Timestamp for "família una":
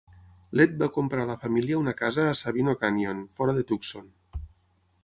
1.43-1.93